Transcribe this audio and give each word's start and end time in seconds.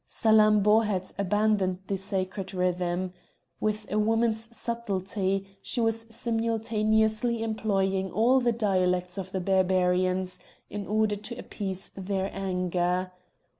Salammbô 0.07 0.83
had 0.83 1.11
abandoned 1.19 1.77
the 1.85 1.95
sacred 1.95 2.55
rhythm. 2.55 3.13
With 3.59 3.85
a 3.91 3.99
woman's 3.99 4.57
subtlety 4.57 5.59
she 5.61 5.79
was 5.79 6.07
simultaneously 6.09 7.43
employing 7.43 8.09
all 8.11 8.39
the 8.39 8.51
dialects 8.51 9.19
of 9.19 9.31
the 9.31 9.39
Barbarians 9.41 10.39
in 10.71 10.87
order 10.87 11.15
to 11.17 11.37
appease 11.37 11.91
their 11.95 12.31
anger. 12.33 13.11